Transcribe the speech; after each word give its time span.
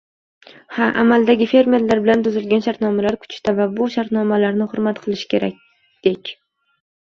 Ha, 0.77 0.85
amaldagi 1.01 1.47
fermerlar 1.51 2.01
bilan 2.07 2.23
tuzilgan 2.29 2.65
shartnomalar 2.69 3.19
kuchda 3.27 3.55
va 3.61 3.69
bu 3.77 3.91
shartnomalarni 3.99 4.69
hurmat 4.75 5.05
qilish 5.07 5.25
kerakdek. 5.37 6.37